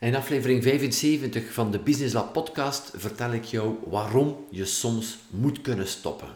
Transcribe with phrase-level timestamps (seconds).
[0.00, 5.60] In aflevering 75 van de Business Lab podcast vertel ik jou waarom je soms moet
[5.60, 6.28] kunnen stoppen.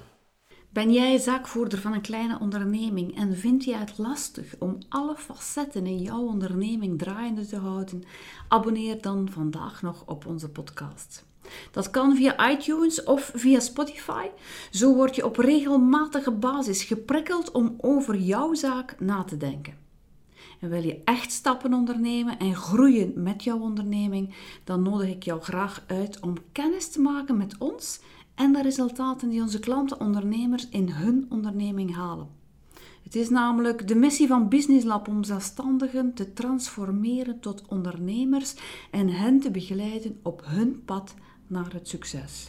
[0.71, 5.87] Ben jij zaakvoerder van een kleine onderneming en vind je het lastig om alle facetten
[5.87, 8.05] in jouw onderneming draaiende te houden?
[8.49, 11.25] Abonneer dan vandaag nog op onze podcast.
[11.71, 14.27] Dat kan via iTunes of via Spotify.
[14.71, 19.84] Zo word je op regelmatige basis geprikkeld om over jouw zaak na te denken.
[20.61, 24.35] En wil je echt stappen ondernemen en groeien met jouw onderneming,
[24.65, 28.01] dan nodig ik jou graag uit om kennis te maken met ons
[28.35, 32.29] en de resultaten die onze klanten ondernemers in hun onderneming halen.
[33.05, 38.55] Het is namelijk de missie van Business Lab om zelfstandigen te transformeren tot ondernemers
[38.91, 41.15] en hen te begeleiden op hun pad
[41.47, 42.49] naar het succes.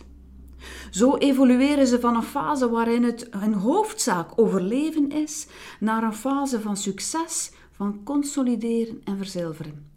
[0.91, 5.47] Zo evolueren ze van een fase waarin het hun hoofdzaak overleven is,
[5.79, 9.91] naar een fase van succes, van consolideren en verzilveren.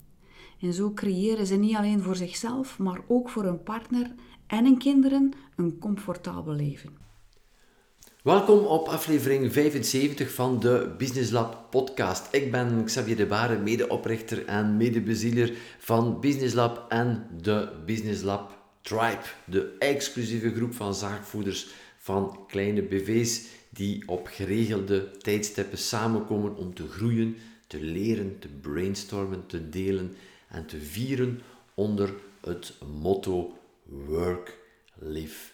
[0.61, 4.15] En zo creëren ze niet alleen voor zichzelf, maar ook voor hun partner
[4.47, 6.97] en hun kinderen een comfortabel leven.
[8.23, 12.35] Welkom op aflevering 75 van de Business Lab podcast.
[12.35, 18.59] Ik ben Xavier de Bare, medeoprichter en medebezieler van Business Lab en de Business Lab
[18.81, 26.75] Tribe, de exclusieve groep van zaakvoerders van kleine BV's die op geregelde tijdstippen samenkomen om
[26.75, 27.37] te groeien,
[27.69, 30.17] te leren, te brainstormen, te delen
[30.49, 31.41] en te vieren
[31.75, 34.59] onder het motto Work,
[34.95, 35.51] Live,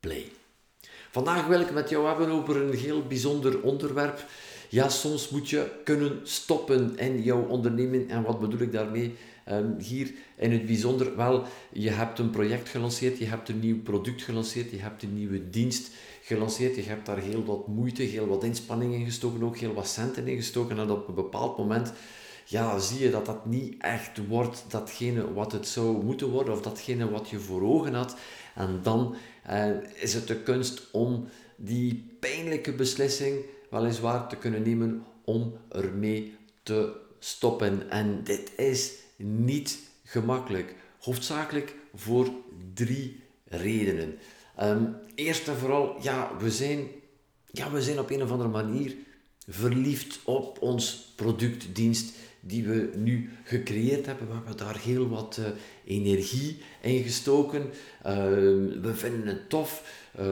[0.00, 0.30] Play.
[1.10, 4.24] Vandaag wil ik met jou hebben over een heel bijzonder onderwerp.
[4.74, 8.10] Ja, soms moet je kunnen stoppen in jouw onderneming.
[8.10, 9.14] En wat bedoel ik daarmee?
[9.50, 13.82] Um, hier in het bijzonder, wel, je hebt een project gelanceerd, je hebt een nieuw
[13.82, 15.90] product gelanceerd, je hebt een nieuwe dienst
[16.22, 19.88] gelanceerd, je hebt daar heel wat moeite, heel wat inspanning in gestoken, ook heel wat
[19.88, 20.78] centen in gestoken.
[20.78, 21.92] En op een bepaald moment
[22.44, 26.62] ja, zie je dat dat niet echt wordt datgene wat het zou moeten worden, of
[26.62, 28.16] datgene wat je voor ogen had.
[28.54, 33.44] En dan eh, is het de kunst om die pijnlijke beslissing
[33.74, 37.90] weliswaar te kunnen nemen om ermee te stoppen.
[37.90, 40.74] En dit is niet gemakkelijk.
[41.00, 42.30] Hoofdzakelijk voor
[42.74, 44.18] drie redenen.
[44.62, 46.86] Um, eerst en vooral, ja, we zijn,
[47.50, 48.96] ja, we zijn op een of andere manier
[49.48, 52.14] verliefd op ons product, dienst
[52.46, 54.26] die we nu gecreëerd hebben.
[54.28, 55.46] We hebben daar heel wat uh,
[55.84, 57.62] energie in gestoken.
[57.62, 57.70] Uh,
[58.82, 59.82] we vinden het tof.
[60.18, 60.22] Uh,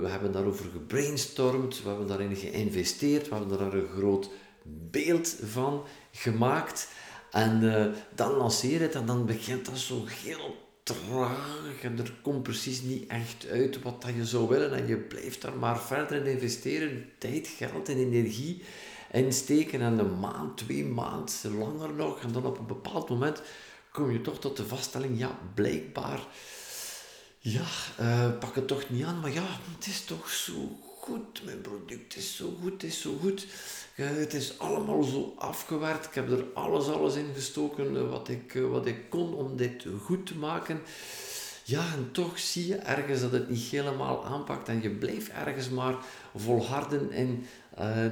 [0.00, 1.82] we hebben daarover gebrainstormd.
[1.82, 3.28] We hebben daarin geïnvesteerd.
[3.28, 4.30] We hebben daar een groot
[4.90, 6.88] beeld van gemaakt.
[7.30, 12.12] En eh, dan lanceer je het en dan begint dat zo heel traag en er
[12.22, 15.80] komt precies niet echt uit wat dat je zou willen en je blijft daar maar
[15.80, 18.62] verder in investeren, tijd, geld en energie
[19.14, 23.42] insteken en een maand, twee maanden, langer nog en dan op een bepaald moment
[23.92, 26.26] kom je toch tot de vaststelling, ja, blijkbaar,
[27.38, 27.64] ja,
[28.00, 32.16] uh, pak het toch niet aan, maar ja, het is toch zo goed, mijn product
[32.16, 33.46] is zo goed, het is zo goed.
[33.94, 36.06] het is allemaal zo afgewerkt.
[36.06, 39.56] Ik heb er alles, alles in gestoken eh, wat ik, eh, wat ik kon om
[39.56, 40.80] dit goed te maken.
[41.64, 45.68] Ja, en toch zie je ergens dat het niet helemaal aanpakt en je blijft ergens
[45.70, 45.96] maar
[46.34, 47.46] volharden in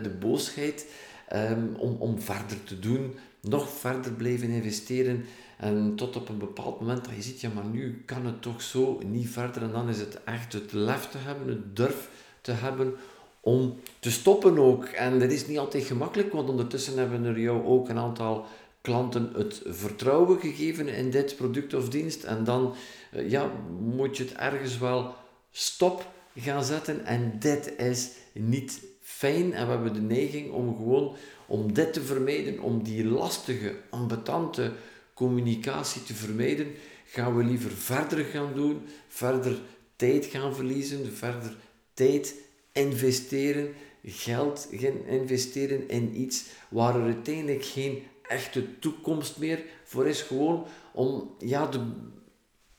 [0.03, 0.87] de boosheid
[1.35, 5.25] um, om, om verder te doen, nog verder blijven investeren
[5.59, 8.63] en tot op een bepaald moment dat je ziet, ja maar nu kan het toch
[8.63, 12.09] zo niet verder en dan is het echt het lef te hebben, het durf
[12.41, 12.95] te hebben
[13.41, 14.85] om te stoppen ook.
[14.85, 18.47] En dat is niet altijd gemakkelijk, want ondertussen hebben er jou ook een aantal
[18.81, 22.25] klanten het vertrouwen gegeven in dit product of dienst.
[22.25, 22.75] En dan
[23.11, 25.15] eh, ja, moet je het ergens wel
[25.51, 26.07] stop
[26.37, 27.05] gaan zetten.
[27.05, 28.81] En dit is niet
[29.17, 29.53] fijn.
[29.53, 34.73] En we hebben de neiging om gewoon om dit te vermijden, om die lastige, ambetante
[35.15, 36.67] communicatie te vermijden,
[37.05, 39.59] gaan we liever verder gaan doen, verder
[39.97, 41.57] tijd gaan verliezen, verder
[41.95, 42.35] tijd
[42.73, 43.75] investeren,
[44.05, 50.23] geld gaan investeren in iets waar er uiteindelijk geen echte toekomst meer voor is.
[50.23, 51.81] Gewoon om ja, de,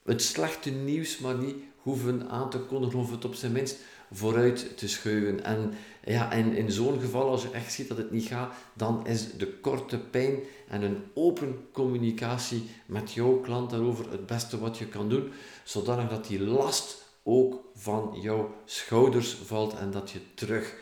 [0.03, 3.77] het slechte nieuws maar niet hoeven aan te kondigen of het op zijn minst
[4.13, 5.43] vooruit te schuiven.
[5.43, 5.73] En,
[6.03, 9.31] ja, en in zo'n geval, als je echt ziet dat het niet gaat, dan is
[9.37, 14.87] de korte pijn en een open communicatie met jouw klant daarover het beste wat je
[14.87, 15.31] kan doen,
[15.63, 20.75] zodanig dat die last ook van jouw schouders valt en dat je terug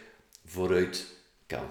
[0.46, 1.06] vooruit
[1.46, 1.66] kan.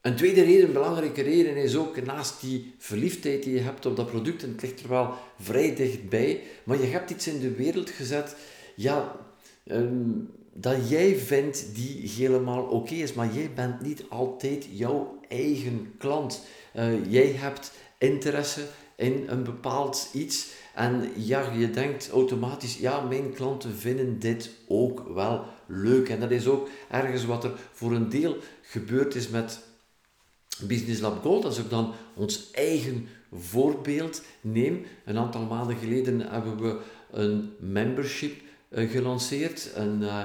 [0.00, 3.96] Een tweede reden, een belangrijke reden, is ook naast die verliefdheid die je hebt op
[3.96, 7.50] dat product, en het ligt er wel vrij dichtbij, maar je hebt iets in de
[7.50, 8.36] wereld gezet,
[8.78, 9.16] ja,
[9.64, 10.10] ehm,
[10.52, 16.42] dat jij vindt die helemaal oké is, maar jij bent niet altijd jouw eigen klant.
[16.76, 18.66] Uh, jij hebt interesse
[18.96, 20.50] in een bepaald iets.
[20.74, 26.08] En ja, je denkt automatisch, ja, mijn klanten vinden dit ook wel leuk.
[26.08, 29.60] En dat is ook ergens wat er voor een deel gebeurd is met
[30.62, 31.44] Business Lab Gold.
[31.44, 34.84] Als ik dan ons eigen voorbeeld neem.
[35.04, 36.80] Een aantal maanden geleden hebben we
[37.10, 39.70] een membership gelanceerd.
[39.74, 40.24] Een, uh,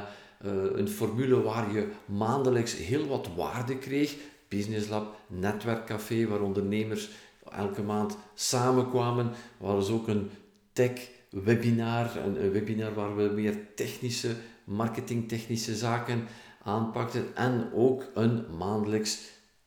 [0.73, 4.15] een formule waar je maandelijks heel wat waarde kreeg.
[4.47, 7.09] Business Lab, netwerkcafé, waar ondernemers
[7.51, 9.25] elke maand samenkwamen.
[9.59, 10.29] Er was ook een
[10.73, 16.27] tech-webinar, een, een, webinar waar we meer technische, marketingtechnische zaken
[16.63, 17.35] aanpakten.
[17.35, 19.19] En ook een maandelijks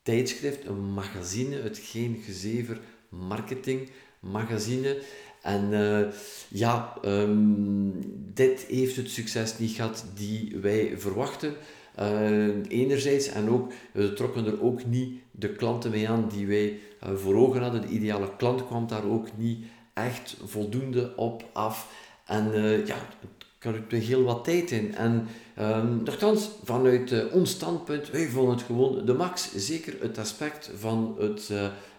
[0.03, 3.91] tijdschrift, een magazine, het Geen Gezever Marketing
[4.21, 5.03] magazine.
[5.47, 6.07] En uh,
[6.49, 7.93] ja, um,
[8.35, 11.55] dit heeft het succes niet gehad die wij verwachten.
[12.01, 16.79] Uh, enerzijds, en ook, we trokken er ook niet de klanten mee aan die wij
[17.05, 17.81] uh, voor ogen hadden.
[17.81, 19.65] De ideale klant kwam daar ook niet
[19.95, 21.89] echt voldoende op af.
[22.25, 22.53] En
[22.87, 22.97] ja,
[23.59, 24.95] het er heel wat tijd in.
[24.95, 25.27] En
[25.59, 29.55] um, nogthans, vanuit ons standpunt, wij vonden het gewoon de max.
[29.55, 31.51] Zeker het aspect van het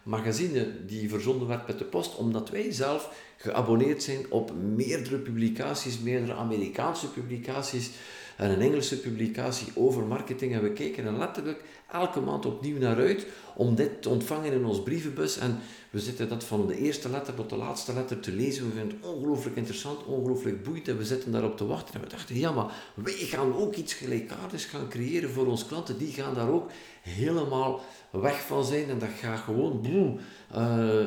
[0.07, 5.99] magazine die verzonden werd met de post, omdat wij zelf geabonneerd zijn op meerdere publicaties,
[5.99, 7.89] meerdere Amerikaanse publicaties
[8.37, 10.53] en een Engelse publicatie over marketing.
[10.53, 13.25] En we keken er letterlijk elke maand opnieuw naar uit
[13.55, 15.37] om dit te ontvangen in ons brievenbus.
[15.37, 18.65] En we zitten dat van de eerste letter tot de laatste letter te lezen.
[18.65, 20.87] We vinden het ongelooflijk interessant, ongelooflijk boeiend.
[20.87, 21.95] En we zitten daarop te wachten.
[21.95, 25.97] En we dachten, ja, maar wij gaan ook iets gelijkaardigs gaan creëren voor onze klanten.
[25.97, 27.81] Die gaan daar ook helemaal
[28.11, 28.89] weg van zijn.
[28.89, 30.17] En dat gaat gewoon uh,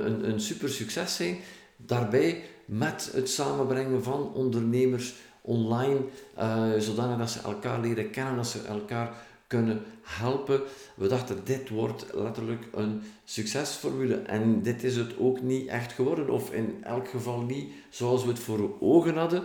[0.04, 1.38] een, een super succes zijn.
[1.76, 5.98] Daarbij met het samenbrengen van ondernemers online,
[6.38, 9.12] uh, zodanig dat ze elkaar leren kennen, dat ze elkaar
[9.46, 10.60] kunnen helpen.
[10.94, 14.14] We dachten, dit wordt letterlijk een succesformule.
[14.16, 18.28] En dit is het ook niet echt geworden, of in elk geval niet zoals we
[18.28, 19.42] het voor ogen hadden.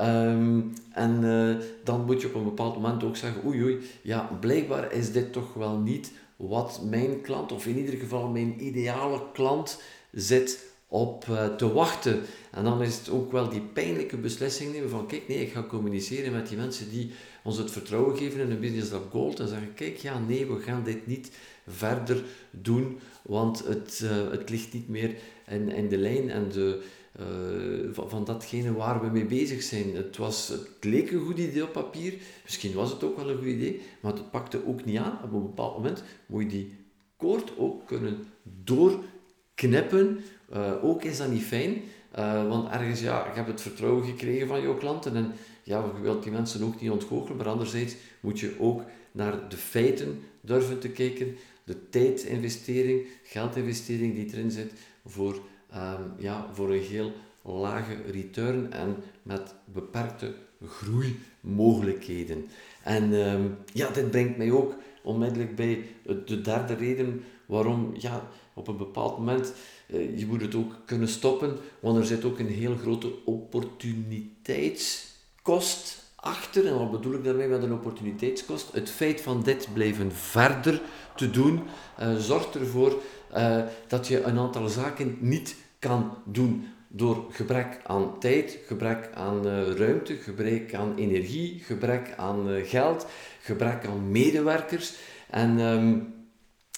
[0.00, 4.30] Um, en uh, dan moet je op een bepaald moment ook zeggen, oei oei, ja,
[4.40, 9.22] blijkbaar is dit toch wel niet wat mijn klant, of in ieder geval mijn ideale
[9.32, 9.80] klant,
[10.12, 12.20] zit op uh, te wachten.
[12.50, 15.62] En dan is het ook wel die pijnlijke beslissing nemen van kijk, nee, ik ga
[15.62, 17.10] communiceren met die mensen die
[17.44, 20.60] ons het vertrouwen geven in een Business Lab Gold en zeggen kijk, ja, nee, we
[20.60, 21.30] gaan dit niet
[21.66, 25.14] verder doen, want het, uh, het ligt niet meer
[25.48, 26.82] in, in de lijn en de,
[27.20, 29.96] uh, van, van, datgene waar we mee bezig zijn.
[29.96, 33.36] Het, was, het leek een goed idee op papier, misschien was het ook wel een
[33.36, 35.18] goed idee, maar het pakte ook niet aan.
[35.24, 36.74] Op een bepaald moment moet je die
[37.16, 40.20] koord ook kunnen doorknippen.
[40.52, 41.82] Uh, ook is dat niet fijn,
[42.18, 45.32] uh, want ergens, ja, je hebt het vertrouwen gekregen van jouw klanten en
[45.62, 48.82] ja, je wilt die mensen ook niet ontgoochelen, maar anderzijds moet je ook
[49.12, 54.72] naar de feiten durven te kijken, de tijdinvestering, geldinvestering die erin zit
[55.06, 55.34] voor,
[55.74, 57.12] um, ja, voor een heel
[57.42, 60.34] lage return en met beperkte
[60.66, 62.48] groeimogelijkheden.
[62.82, 65.84] En um, ja, dit brengt mij ook onmiddellijk bij
[66.26, 69.52] de derde reden waarom ja, op een bepaald moment
[69.86, 76.66] je moet het ook kunnen stoppen, want er zit ook een heel grote opportuniteitskost achter.
[76.66, 78.72] En wat bedoel ik daarmee met een opportuniteitskost?
[78.72, 80.80] Het feit van dit blijven verder
[81.16, 81.62] te doen,
[82.00, 83.02] uh, zorgt ervoor
[83.36, 89.46] uh, dat je een aantal zaken niet kan doen door gebrek aan tijd, gebrek aan
[89.76, 93.06] ruimte, gebrek aan energie, gebrek aan geld,
[93.40, 94.94] gebrek aan medewerkers.
[95.30, 96.14] En um,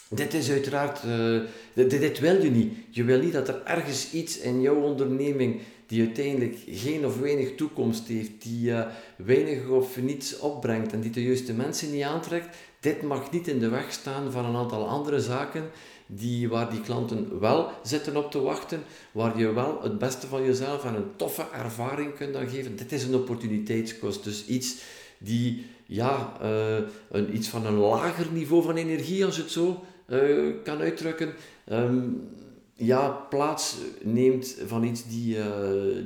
[0.09, 1.41] dit is uiteraard, uh,
[1.75, 2.73] dit, dit, wil je niet.
[2.91, 7.55] Je wil niet dat er ergens iets in jouw onderneming die uiteindelijk geen of weinig
[7.55, 8.73] toekomst heeft, die
[9.17, 13.59] weinig of niets opbrengt en die de juiste mensen niet aantrekt, dit mag niet in
[13.59, 15.71] de weg staan van een aantal andere zaken
[16.07, 18.83] die, waar die klanten wel zitten op te wachten,
[19.13, 22.77] waar je wel het beste van jezelf en een toffe ervaring kunt dan geven.
[22.77, 24.77] Dit is een opportuniteitskost, dus iets
[25.19, 26.77] die ja, uh,
[27.11, 31.35] een, iets van een lager niveau van energie, als het zo uh, kan uitdrukken,
[31.73, 32.29] um,
[32.75, 35.45] ja, plaats neemt van iets die, uh,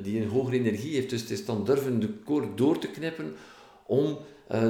[0.03, 1.09] die een hogere energie heeft.
[1.09, 3.33] Dus het is dan durven de koord door te knippen
[3.85, 4.17] om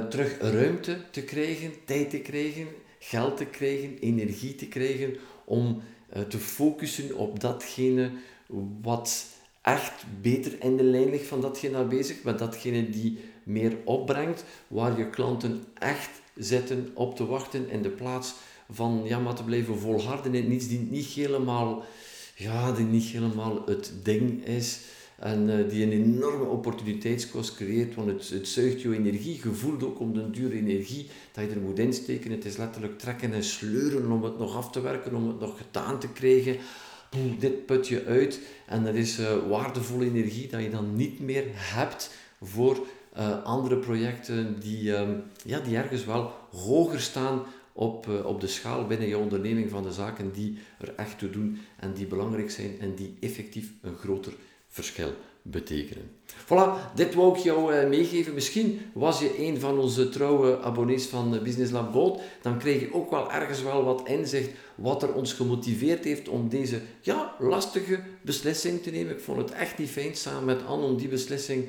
[0.10, 2.68] terug ruimte te krijgen, tijd te krijgen
[3.00, 5.82] geld te krijgen, energie te krijgen om
[6.28, 8.12] te focussen op datgene
[8.82, 9.26] wat
[9.62, 14.44] echt beter in de lijn ligt van datgene naar bezig, met datgene die meer opbrengt,
[14.68, 18.34] waar je klanten echt zitten op te wachten in de plaats
[18.72, 21.84] van ja, maar te blijven volharden in iets die niet helemaal,
[22.36, 24.80] ja, die niet helemaal het ding is.
[25.22, 29.40] En uh, die een enorme opportuniteitskost creëert, want het, het zuigt je energie.
[29.44, 32.32] Je voelt ook om de dure energie dat je er moet insteken.
[32.32, 35.58] Het is letterlijk trekken en sleuren om het nog af te werken, om het nog
[35.58, 36.58] gedaan te krijgen.
[37.40, 41.44] dit put je uit en dat is uh, waardevolle energie dat je dan niet meer
[41.54, 42.12] hebt
[42.42, 42.88] voor
[43.18, 48.48] uh, andere projecten die, um, ja, die ergens wel hoger staan op, uh, op de
[48.48, 52.52] schaal binnen je onderneming van de zaken die er echt toe doen en die belangrijk
[52.52, 54.34] zijn en die effectief een groter
[54.68, 56.12] verschil betekenen.
[56.46, 58.34] Voilà, dit wou ik jou uh, meegeven.
[58.34, 62.22] Misschien was je een van onze trouwe abonnees van Business Lab.
[62.42, 66.50] Dan krijg je ook wel ergens wel wat inzicht wat er ons gemotiveerd heeft om
[66.50, 69.14] deze ja, lastige beslissing te nemen.
[69.14, 71.68] Ik vond het echt niet fijn samen met Anne om die beslissing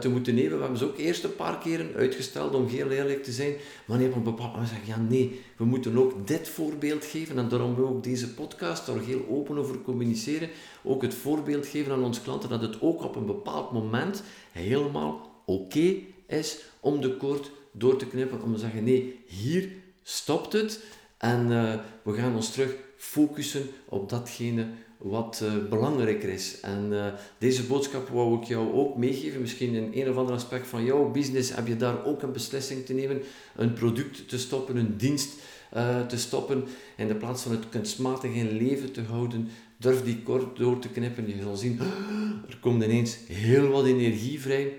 [0.00, 0.52] te moeten nemen.
[0.52, 3.54] We hebben ze ook eerst een paar keren uitgesteld om heel eerlijk te zijn.
[3.84, 7.38] Maar op een bepaald moment zeggen ja nee, we moeten ook dit voorbeeld geven.
[7.38, 10.48] En daarom wil ik deze podcast daar heel open over communiceren.
[10.82, 15.42] Ook het voorbeeld geven aan onze klanten dat het ook op een bepaald moment helemaal
[15.46, 15.94] oké
[16.26, 18.42] is om de koord door te knippen.
[18.42, 19.68] Om te zeggen nee, hier
[20.02, 20.80] stopt het.
[21.18, 24.66] En uh, we gaan ons terug focussen op datgene
[24.98, 26.60] wat uh, belangrijker is.
[26.60, 27.06] En uh,
[27.38, 29.40] deze boodschap wou ik jou ook meegeven.
[29.40, 32.84] Misschien in een of ander aspect van jouw business heb je daar ook een beslissing
[32.84, 33.22] te nemen.
[33.56, 35.34] Een product te stoppen, een dienst
[35.76, 36.64] uh, te stoppen.
[36.96, 40.88] In de plaats van het kunstmatig in leven te houden, durf die kort door te
[40.88, 41.28] knippen.
[41.28, 41.80] Je zal zien,
[42.48, 44.72] er komt ineens heel wat energie vrij.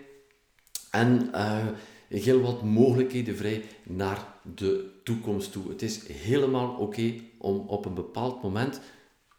[0.91, 1.29] En
[2.09, 5.69] heel wat mogelijkheden vrij naar de toekomst toe.
[5.69, 8.81] Het is helemaal oké om op een bepaald moment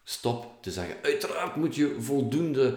[0.09, 0.97] stop te zeggen.
[1.03, 2.77] Uiteraard moet je voldoende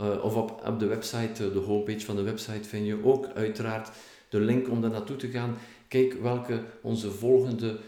[0.00, 3.90] uh, of op, op de website, de homepage van de website vind je ook uiteraard
[4.28, 5.56] de link om daar naartoe te gaan.
[5.88, 7.78] Kijk welke onze volgende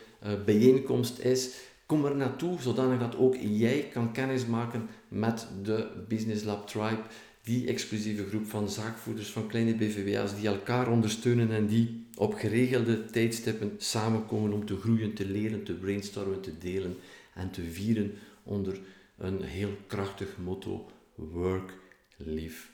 [0.44, 1.50] bijeenkomst is.
[1.86, 7.02] Kom er naartoe, zodanig dat ook jij kan kennismaken met de Business Lab Tribe,
[7.42, 13.04] die exclusieve groep van zaakvoerders van kleine BVWA's die elkaar ondersteunen en die op geregelde
[13.04, 16.96] tijdstippen samenkomen om te groeien, te leren, te brainstormen, te delen
[17.34, 18.12] en te vieren
[18.42, 18.78] onder
[19.18, 21.72] een heel krachtig motto: Work,
[22.16, 22.66] Live,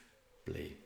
[0.45, 0.77] Play.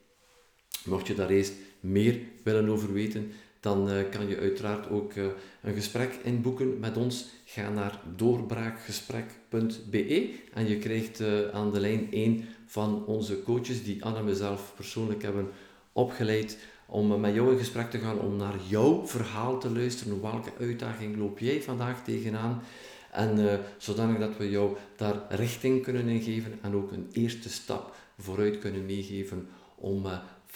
[0.84, 3.32] Mocht je daar eerst meer willen over weten,
[3.66, 5.24] dan uh, kan je uiteraard ook uh,
[5.62, 7.26] een gesprek inboeken met ons.
[7.44, 14.04] Ga naar doorbraakgesprek.be en je krijgt uh, aan de lijn één van onze coaches die
[14.04, 15.48] Anne en mezelf persoonlijk hebben
[15.92, 20.22] opgeleid om met jou in gesprek te gaan, om naar jouw verhaal te luisteren.
[20.22, 22.62] Welke uitdaging loop jij vandaag tegenaan?
[23.12, 28.58] En zodanig dat we jou daar richting kunnen ingeven en ook een eerste stap vooruit
[28.58, 30.06] kunnen meegeven om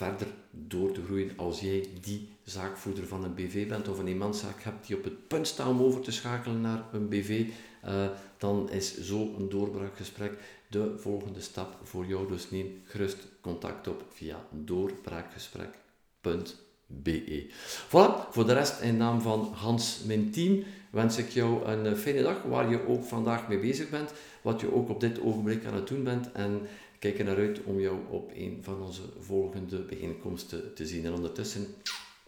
[0.00, 4.62] verder door te groeien als jij die zaakvoerder van een BV bent of een eenmanszaak
[4.62, 7.46] hebt die op het punt staat om over te schakelen naar een BV,
[7.82, 10.32] eh, dan is zo een doorbraakgesprek
[10.68, 12.28] de volgende stap voor jou.
[12.28, 17.46] Dus neem gerust contact op via doorbraakgesprek.be.
[17.86, 22.22] Voilà, voor de rest in naam van Hans, mijn team, wens ik jou een fijne
[22.22, 25.74] dag waar je ook vandaag mee bezig bent, wat je ook op dit ogenblik aan
[25.74, 26.60] het doen bent en
[27.00, 31.04] kijk er naar uit om jou op een van onze volgende bijeenkomsten te zien.
[31.04, 31.66] En ondertussen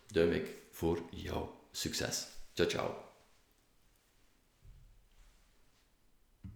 [0.07, 2.27] duim ik voor jouw succes.
[2.53, 3.12] Ciao, ciao.